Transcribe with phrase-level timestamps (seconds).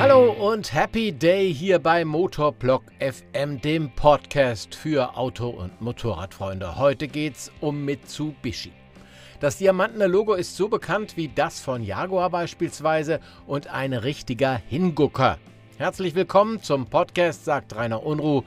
[0.00, 6.76] Hallo und Happy Day hier bei Motorblock FM, dem Podcast für Auto- und Motorradfreunde.
[6.78, 8.72] Heute geht's um Mitsubishi.
[9.40, 15.36] Das diamantene Logo ist so bekannt wie das von Jaguar beispielsweise und ein richtiger Hingucker.
[15.76, 18.44] Herzlich willkommen zum Podcast, sagt Rainer Unruh.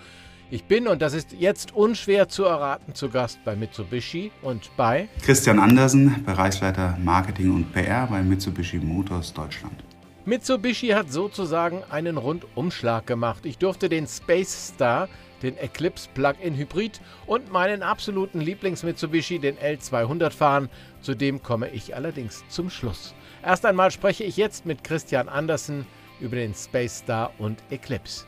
[0.49, 5.07] Ich bin, und das ist jetzt unschwer zu erraten, zu Gast bei Mitsubishi und bei
[5.21, 9.83] Christian Andersen, Bereichsleiter Marketing und PR bei Mitsubishi Motors Deutschland.
[10.25, 13.45] Mitsubishi hat sozusagen einen Rundumschlag gemacht.
[13.45, 15.09] Ich durfte den Space Star,
[15.41, 20.69] den Eclipse Plug-in Hybrid und meinen absoluten Lieblings-Mitsubishi, den L200 fahren.
[21.01, 23.13] Zu dem komme ich allerdings zum Schluss.
[23.43, 25.85] Erst einmal spreche ich jetzt mit Christian Andersen
[26.21, 28.23] über den Space Star und Eclipse.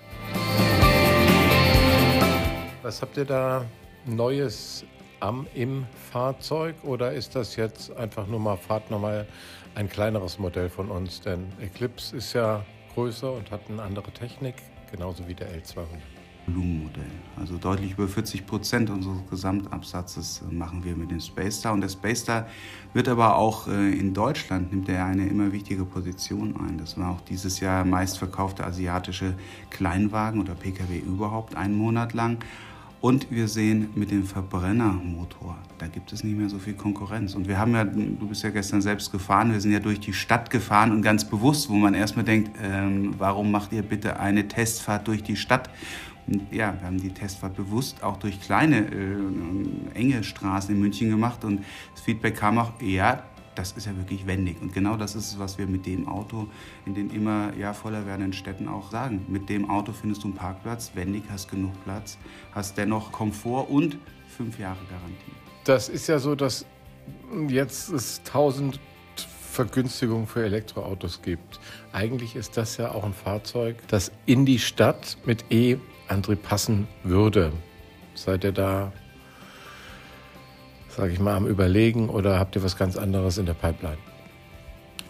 [2.81, 3.63] Was habt ihr da
[4.05, 4.83] Neues
[5.21, 9.25] am im Fahrzeug oder ist das jetzt einfach nur mal Fahrt nochmal
[9.75, 11.21] ein kleineres Modell von uns?
[11.21, 14.55] Denn Eclipse ist ja größer und hat eine andere Technik,
[14.91, 15.85] genauso wie der L200.
[16.47, 17.03] Volumenmodell.
[17.37, 21.73] Also deutlich über 40 Prozent unseres Gesamtabsatzes äh, machen wir mit dem Space Star.
[21.73, 22.47] Und der Space Star
[22.93, 26.77] wird aber auch äh, in Deutschland, nimmt er eine immer wichtige Position ein.
[26.77, 29.35] Das war auch dieses Jahr meistverkaufte asiatische
[29.69, 32.43] Kleinwagen oder Pkw überhaupt einen Monat lang.
[33.05, 37.35] Und wir sehen mit dem Verbrennermotor, da gibt es nicht mehr so viel Konkurrenz.
[37.35, 40.11] Und wir haben ja, du bist ja gestern selbst gefahren, wir sind ja durch die
[40.11, 44.47] Stadt gefahren und ganz bewusst, wo man erstmal denkt, ähm, warum macht ihr bitte eine
[44.47, 45.69] Testfahrt durch die Stadt?
[46.25, 51.11] Und ja, wir haben die Testfahrt bewusst auch durch kleine, äh, enge Straßen in München
[51.11, 53.21] gemacht und das Feedback kam auch, ja,
[53.55, 54.61] das ist ja wirklich wendig.
[54.61, 56.47] Und genau das ist es, was wir mit dem Auto
[56.85, 59.25] in den immer ja, voller werdenden Städten auch sagen.
[59.27, 62.17] Mit dem Auto findest du einen Parkplatz, wendig, hast genug Platz,
[62.53, 63.97] hast dennoch Komfort und
[64.27, 65.31] fünf Jahre Garantie.
[65.63, 66.65] Das ist ja so, dass
[67.47, 68.79] jetzt es tausend
[69.51, 71.59] Vergünstigungen für Elektroautos gibt.
[71.93, 77.53] Eigentlich ist das ja auch ein Fahrzeug, das in die Stadt mit E-Antrieb passen würde.
[78.15, 78.91] Seid ihr da
[80.95, 83.97] sage ich mal, am Überlegen oder habt ihr was ganz anderes in der Pipeline?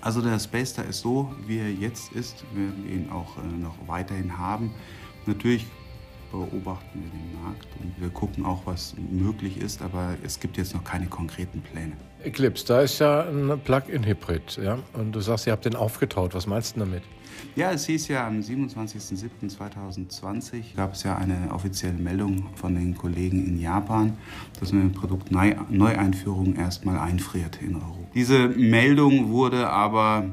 [0.01, 2.44] Also der Space Star ist so, wie er jetzt ist.
[2.53, 4.72] Wir werden ihn auch äh, noch weiterhin haben.
[5.25, 5.66] Natürlich
[6.35, 10.73] beobachten wir den Markt und wir gucken auch, was möglich ist, aber es gibt jetzt
[10.73, 11.94] noch keine konkreten Pläne.
[12.23, 14.79] Eclipse, da ist ja ein Plug-in-Hybrid, ja?
[14.94, 16.34] Und du sagst, ihr habt den aufgetaut.
[16.34, 17.03] Was meinst du damit?
[17.56, 23.46] Ja, es hieß ja am 27.07.2020 gab es ja eine offizielle Meldung von den Kollegen
[23.46, 24.17] in Japan,
[24.59, 28.07] dass man eine Produktneueinführung erstmal einfriert in Europa.
[28.13, 30.29] Diese Meldung wurde aber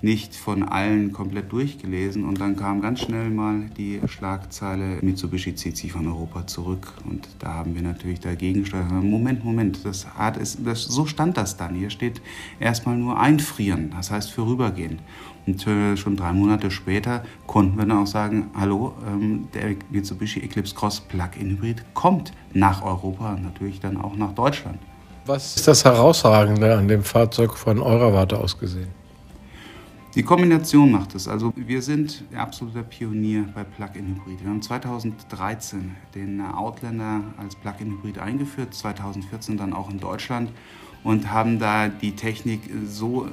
[0.00, 5.76] nicht von allen komplett durchgelesen und dann kam ganz schnell mal die Schlagzeile Mitsubishi zieht
[5.76, 8.90] sich von Europa zurück und da haben wir natürlich dagegen gesteuert.
[8.90, 11.74] Moment, Moment, das hat es, das, so stand das dann.
[11.74, 12.20] Hier steht
[12.60, 15.00] erstmal nur einfrieren, das heißt vorübergehen.
[15.46, 20.40] Und äh, schon drei Monate später konnten wir dann auch sagen, hallo, ähm, der Mitsubishi
[20.40, 24.78] Eclipse Cross Plug-in Hybrid kommt nach Europa und natürlich dann auch nach Deutschland.
[25.26, 28.97] Was ist das Herausragende an dem Fahrzeug von eurer Warte aus gesehen?
[30.14, 31.28] Die Kombination macht es.
[31.28, 34.42] Also wir sind absoluter Pionier bei Plug-in-Hybrid.
[34.42, 40.50] Wir haben 2013 den Outlander als Plug-in-Hybrid eingeführt, 2014 dann auch in Deutschland
[41.04, 43.28] und haben da die Technik so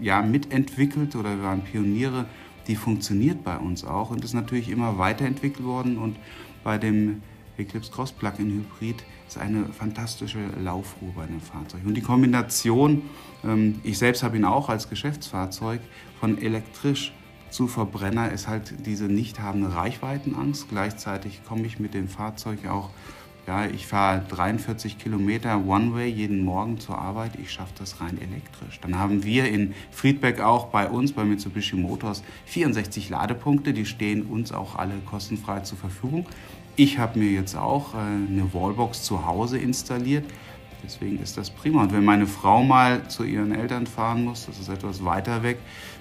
[0.00, 2.24] ja, mitentwickelt oder wir waren Pioniere.
[2.66, 6.16] Die funktioniert bei uns auch und ist natürlich immer weiterentwickelt worden und
[6.64, 7.22] bei dem
[7.58, 11.80] Eclipse Cross Plug-in Hybrid ist eine fantastische Laufruhe bei dem Fahrzeug.
[11.84, 13.02] Und die Kombination,
[13.44, 15.80] ähm, ich selbst habe ihn auch als Geschäftsfahrzeug,
[16.20, 17.12] von elektrisch
[17.50, 20.68] zu Verbrenner ist halt diese nicht habende Reichweitenangst.
[20.68, 22.90] Gleichzeitig komme ich mit dem Fahrzeug auch,
[23.46, 27.32] ja, ich fahre 43 Kilometer One-Way jeden Morgen zur Arbeit.
[27.40, 28.80] Ich schaffe das rein elektrisch.
[28.80, 33.72] Dann haben wir in Friedberg auch bei uns, bei Mitsubishi Motors, 64 Ladepunkte.
[33.72, 36.26] Die stehen uns auch alle kostenfrei zur Verfügung.
[36.74, 40.24] Ich habe mir jetzt auch äh, eine Wallbox zu Hause installiert.
[40.84, 41.82] Deswegen ist das prima.
[41.82, 45.58] Und wenn meine Frau mal zu ihren Eltern fahren muss, das ist etwas weiter weg,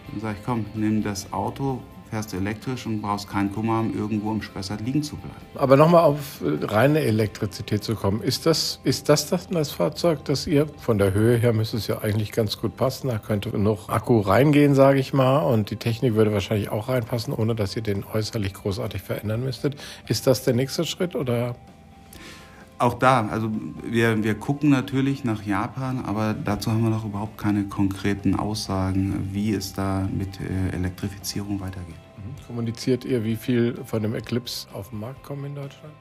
[0.09, 1.81] dann sage ich, komm, nimm das Auto,
[2.15, 5.35] fährst elektrisch und brauchst keinen Kummer haben, irgendwo im Spessart liegen zu bleiben.
[5.55, 8.21] Aber nochmal auf reine Elektrizität zu kommen.
[8.21, 11.87] Ist das, ist das das, das Fahrzeug, das ihr von der Höhe her müsste es
[11.87, 13.09] ja eigentlich ganz gut passen.
[13.09, 15.39] Da könnte noch Akku reingehen, sage ich mal.
[15.39, 19.75] Und die Technik würde wahrscheinlich auch reinpassen, ohne dass ihr den äußerlich großartig verändern müsstet.
[20.07, 21.55] Ist das der nächste Schritt oder
[22.77, 23.49] auch da, also
[23.83, 29.29] wir, wir gucken natürlich nach Japan, aber dazu haben wir noch überhaupt keine konkreten Aussagen,
[29.31, 32.04] wie es da mit äh, Elektrifizierung weitergeht.
[32.47, 35.93] Kommuniziert ihr, wie viel von dem Eclipse auf den Markt kommt in Deutschland?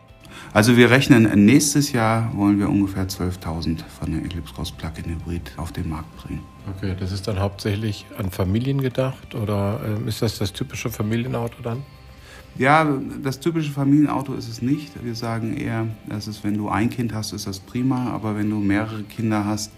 [0.53, 5.53] Also wir rechnen, nächstes Jahr wollen wir ungefähr 12.000 von der Eclipse Cross Plug-in Hybrid
[5.57, 6.43] auf den Markt bringen.
[6.77, 11.63] Okay, das ist dann hauptsächlich an Familien gedacht oder äh, ist das das typische Familienauto
[11.63, 11.83] dann?
[12.57, 12.87] Ja,
[13.23, 15.05] das typische Familienauto ist es nicht.
[15.05, 18.49] Wir sagen eher, dass es, wenn du ein Kind hast, ist das prima, aber wenn
[18.49, 19.73] du mehrere Kinder hast,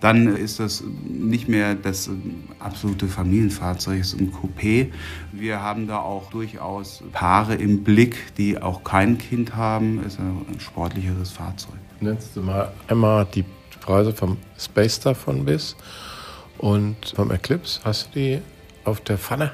[0.00, 2.10] dann ist das nicht mehr das
[2.58, 4.92] absolute Familienfahrzeug, es ist ein Coupé.
[5.32, 10.00] Wir haben da auch durchaus Paare im Blick, die auch kein Kind haben.
[10.00, 11.76] Es ist ein sportlicheres Fahrzeug.
[12.00, 13.44] Nennst du mal einmal die
[13.80, 15.76] Preise vom Space Star von bis
[16.58, 17.80] und vom Eclipse.
[17.84, 18.42] Hast du die
[18.84, 19.52] auf der Pfanne?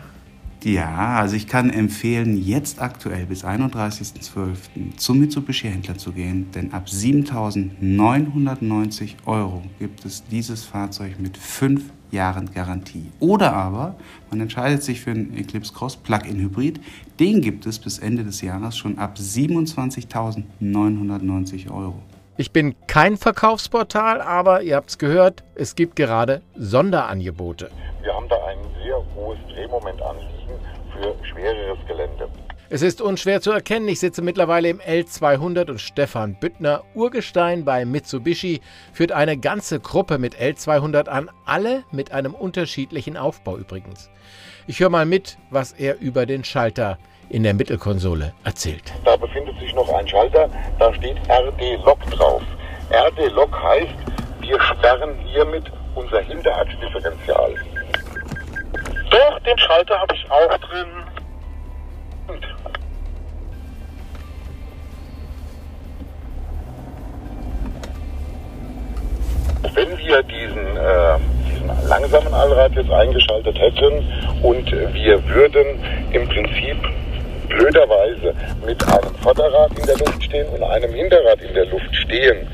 [0.65, 4.97] Ja, also ich kann empfehlen, jetzt aktuell bis 31.12.
[4.97, 11.83] zum Mitsubishi-Händler zu gehen, denn ab 7.990 Euro gibt es dieses Fahrzeug mit fünf
[12.13, 13.11] Jahren Garantie.
[13.19, 13.97] Oder aber
[14.31, 16.79] man entscheidet sich für einen Eclipse Cross Plug-in Hybrid.
[17.19, 22.01] Den gibt es bis Ende des Jahres schon ab 27.990 Euro.
[22.43, 27.71] Ich bin kein Verkaufsportal, aber ihr habt es gehört, es gibt gerade Sonderangebote.
[28.03, 30.59] Wir haben da ein sehr hohes Drehmoment anliegen
[30.93, 32.29] für schwereres Gelände.
[32.69, 37.85] Es ist unschwer zu erkennen, ich sitze mittlerweile im L200 und Stefan Büttner, Urgestein bei
[37.85, 38.61] Mitsubishi,
[38.93, 44.11] führt eine ganze Gruppe mit L200 an, alle mit einem unterschiedlichen Aufbau übrigens.
[44.67, 48.93] Ich höre mal mit, was er über den Schalter in der Mittelkonsole erzählt.
[49.05, 50.49] Da befindet sich noch ein Schalter,
[50.79, 52.43] da steht RD-Lok drauf.
[52.91, 53.95] RD-Lok heißt,
[54.41, 55.65] wir sperren hiermit
[55.95, 57.55] unser Hinterachsdifferential.
[59.11, 60.89] Doch, den Schalter habe ich auch drin.
[69.75, 75.67] Wenn wir diesen, äh, diesen langsamen Allrad jetzt eingeschaltet hätten und wir würden
[76.13, 76.77] im Prinzip
[77.57, 78.35] blöderweise
[78.65, 82.47] mit einem Vorderrad in der Luft stehen und einem Hinterrad in der Luft stehen,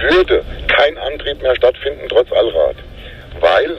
[0.00, 2.76] würde kein Antrieb mehr stattfinden, trotz Allrad.
[3.40, 3.78] Weil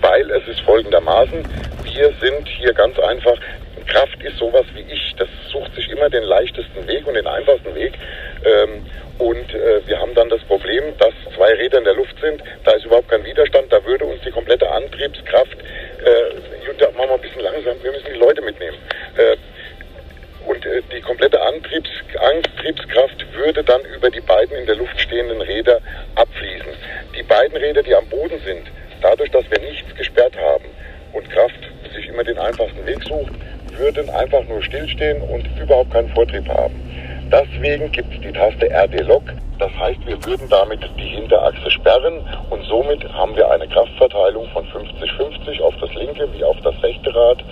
[0.00, 1.44] weil es ist folgendermaßen,
[1.82, 3.36] wir sind hier ganz einfach,
[3.86, 7.74] Kraft ist sowas wie ich, das sucht sich immer den leichtesten Weg und den einfachsten
[7.74, 7.94] Weg.
[8.44, 8.86] Ähm,
[9.18, 12.72] und äh, wir haben dann das Problem, dass zwei Räder in der Luft sind, da
[12.72, 15.56] ist überhaupt kein Widerstand, da würde uns die komplette Antriebskraft,
[16.04, 18.76] äh, Jutta, machen wir ein bisschen langsam, wir müssen die Leute mitnehmen.
[20.98, 25.78] Die komplette Antriebs Antriebskraft würde dann über die beiden in der Luft stehenden Räder
[26.16, 26.72] abfließen.
[27.16, 28.64] Die beiden Räder, die am Boden sind,
[29.00, 30.64] dadurch, dass wir nichts gesperrt haben
[31.12, 31.60] und Kraft
[31.94, 33.30] sich immer den einfachsten Weg sucht,
[33.76, 36.74] würden einfach nur stillstehen und überhaupt keinen Vortrieb haben.
[37.30, 39.22] Deswegen gibt es die Taste RD-Lock.
[39.60, 44.66] Das heißt, wir würden damit die Hinterachse sperren und somit haben wir eine Kraftverteilung von
[44.66, 47.44] 50-50 auf das linke wie auf das rechte Rad.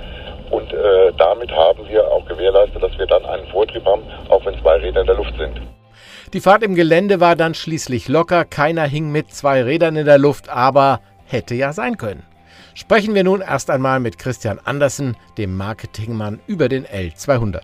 [0.50, 4.58] Und äh, damit haben wir auch gewährleistet, dass wir dann einen Vortrieb haben, auch wenn
[4.60, 5.60] zwei Räder in der Luft sind.
[6.32, 10.19] Die Fahrt im Gelände war dann schließlich locker, keiner hing mit zwei Rädern in der
[10.19, 12.25] Luft, aber hätte ja sein können.
[12.75, 17.62] Sprechen wir nun erst einmal mit Christian Andersen, dem Marketingmann, über den L200.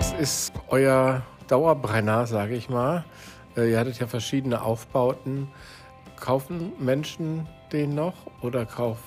[0.00, 3.04] Es ist euer Dauerbrenner, sage ich mal.
[3.56, 5.48] Äh, ihr hattet ja verschiedene Aufbauten.
[6.16, 8.98] Kaufen Menschen den noch oder kauf,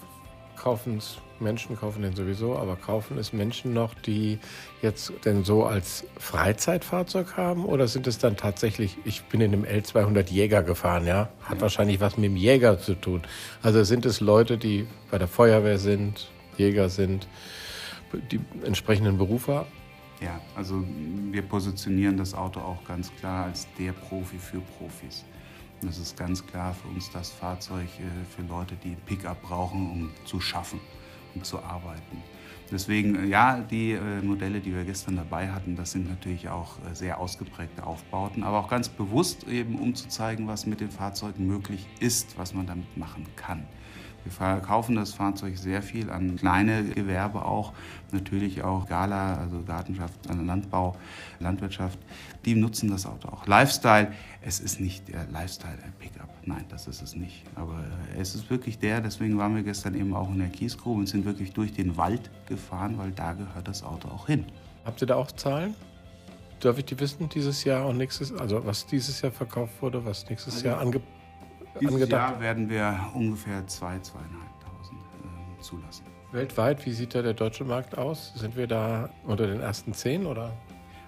[0.56, 4.40] kaufen es Menschen kaufen den sowieso, aber kaufen es Menschen noch, die
[4.82, 7.66] jetzt denn so als Freizeitfahrzeug haben?
[7.66, 11.30] Oder sind es dann tatsächlich, ich bin in einem L200 Jäger gefahren, ja?
[11.42, 11.62] Hat ja.
[11.62, 13.22] wahrscheinlich was mit dem Jäger zu tun.
[13.64, 17.28] Also sind es Leute, die bei der Feuerwehr sind, Jäger sind,
[18.32, 19.66] die entsprechenden Berufe?
[20.22, 20.84] Ja, also
[21.32, 25.24] wir positionieren das Auto auch ganz klar als der Profi für Profis.
[25.82, 30.12] Das ist ganz klar für uns das Fahrzeug äh, für Leute, die Pickup brauchen, um
[30.26, 30.80] zu schaffen
[31.36, 32.24] um zu arbeiten.
[32.72, 36.78] Deswegen, äh, ja, die äh, Modelle, die wir gestern dabei hatten, das sind natürlich auch
[36.94, 41.48] sehr ausgeprägte Aufbauten, aber auch ganz bewusst eben, um zu zeigen, was mit den Fahrzeugen
[41.48, 43.66] möglich ist, was man damit machen kann.
[44.30, 47.74] Wir verkaufen das Fahrzeug sehr viel an kleine Gewerbe auch,
[48.12, 50.96] natürlich auch Gala, also Gartenschaft, Landbau,
[51.40, 51.98] Landwirtschaft.
[52.46, 53.48] Die nutzen das Auto auch.
[53.48, 56.30] Lifestyle, es ist nicht der Lifestyle-Pickup.
[56.46, 57.44] Nein, das ist es nicht.
[57.56, 57.84] Aber
[58.20, 61.26] es ist wirklich der, deswegen waren wir gestern eben auch in der Kiesgrube und sind
[61.26, 64.46] wirklich durch den Wald gefahren, weil da gehört das Auto auch hin.
[64.86, 65.74] Habt ihr da auch Zahlen?
[66.60, 70.30] Darf ich die wissen, dieses Jahr und nächstes, also was dieses Jahr verkauft wurde, was
[70.30, 71.19] nächstes also, Jahr angeboten
[71.80, 72.32] dieses angedacht?
[72.32, 74.14] Jahr werden wir ungefähr 2.000, 2.500
[75.58, 76.06] äh, zulassen.
[76.32, 78.34] Weltweit, wie sieht da der deutsche Markt aus?
[78.36, 80.54] Sind wir da unter den ersten zehn oder?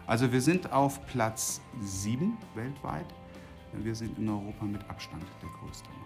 [0.08, 3.06] Also wir sind auf Platz 7 weltweit.
[3.74, 6.02] Wir sind in Europa mit Abstand der größte Markt.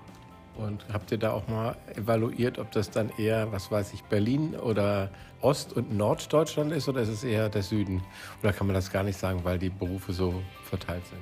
[0.56, 4.56] Und habt ihr da auch mal evaluiert, ob das dann eher, was weiß ich, Berlin
[4.56, 5.10] oder
[5.42, 8.02] Ost- und Norddeutschland ist oder ist es eher der Süden?
[8.42, 11.22] Oder kann man das gar nicht sagen, weil die Berufe so verteilt sind?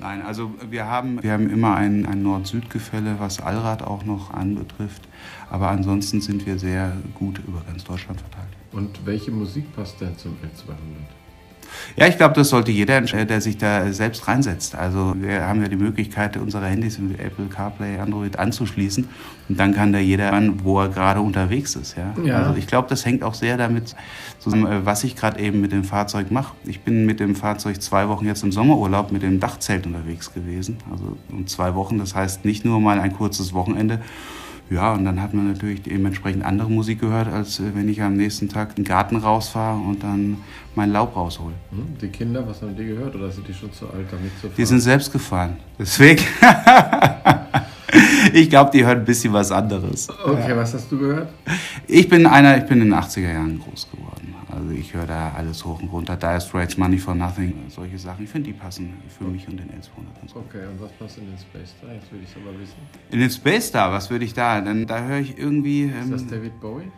[0.00, 5.02] Nein, also wir haben, wir haben immer ein, ein Nord-Süd-Gefälle, was Allrad auch noch anbetrifft.
[5.50, 8.48] Aber ansonsten sind wir sehr gut über ganz Deutschland verteilt.
[8.72, 11.21] Und welche Musik passt denn zum L200?
[11.96, 14.74] Ja, ich glaube, das sollte jeder entscheiden, der sich da selbst reinsetzt.
[14.74, 19.08] Also wir haben ja die Möglichkeit, unsere Handys mit Apple CarPlay, Android anzuschließen
[19.48, 21.96] und dann kann da jeder an, wo er gerade unterwegs ist.
[21.96, 22.14] Ja?
[22.24, 22.38] Ja.
[22.38, 23.94] Also ich glaube, das hängt auch sehr damit
[24.38, 26.54] zusammen, äh, was ich gerade eben mit dem Fahrzeug mache.
[26.64, 30.78] Ich bin mit dem Fahrzeug zwei Wochen jetzt im Sommerurlaub mit dem Dachzelt unterwegs gewesen.
[30.90, 34.00] Also um zwei Wochen, das heißt nicht nur mal ein kurzes Wochenende.
[34.72, 38.14] Ja, und dann hat man natürlich dementsprechend andere Musik gehört, als äh, wenn ich am
[38.14, 40.38] nächsten Tag in den Garten rausfahre und dann
[40.74, 41.52] mein Laub raushole.
[41.70, 41.98] Hm?
[42.00, 43.14] Die Kinder, was haben die gehört?
[43.14, 44.54] Oder sind die schon zu alt, damit zu fahren?
[44.56, 45.58] Die sind selbst gefahren.
[45.78, 46.22] Deswegen,
[48.32, 50.08] ich glaube, die hören ein bisschen was anderes.
[50.24, 51.28] Okay, was hast du gehört?
[51.86, 54.34] Ich bin einer, ich bin in den 80er Jahren groß geworden.
[54.54, 56.14] Also ich höre da alles hoch und runter.
[56.16, 58.24] Dire Straits, Money for Nothing, solche Sachen.
[58.24, 60.42] Ich finde, die passen für mich und den L200 ganz gut.
[60.48, 61.92] Okay, und was passt in den Space Star?
[61.94, 62.74] Jetzt will ich es aber wissen.
[63.10, 64.60] In den Space Star, was würde ich da?
[64.60, 65.84] Dann, da höre ich irgendwie...
[65.84, 66.92] Ist das Ähm, David Bowie?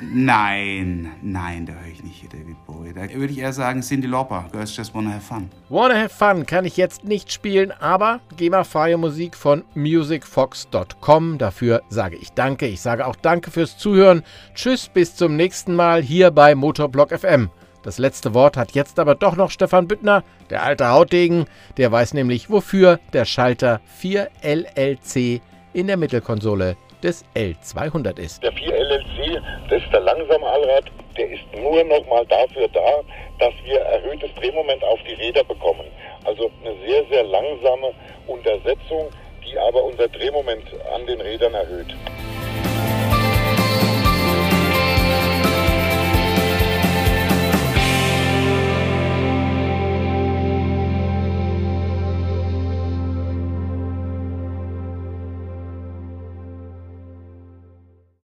[0.00, 2.92] Nein, nein, da höre ich nicht hier David Bowie.
[2.92, 5.50] Da würde ich eher sagen Cindy Lauper, Girls Just Wanna Have Fun.
[5.68, 11.38] Wanna Have Fun kann ich jetzt nicht spielen, aber GEMA-freie Musik von musicfox.com.
[11.38, 12.66] Dafür sage ich Danke.
[12.66, 14.22] Ich sage auch Danke fürs Zuhören.
[14.54, 17.50] Tschüss, bis zum nächsten Mal hier bei Motorblock FM.
[17.82, 21.44] Das letzte Wort hat jetzt aber doch noch Stefan Büttner, der alte Hautdegen.
[21.76, 25.40] Der weiß nämlich, wofür der Schalter 4LLC
[25.72, 26.76] in der Mittelkonsole
[27.06, 28.42] des L200 ist.
[28.42, 30.86] Der 4LLC, das ist der langsame Allrad,
[31.16, 33.00] der ist nur noch mal dafür da,
[33.38, 35.86] dass wir erhöhtes Drehmoment auf die Räder bekommen.
[36.24, 37.92] Also eine sehr, sehr langsame
[38.26, 39.08] Untersetzung,
[39.44, 41.94] die aber unser Drehmoment an den Rädern erhöht.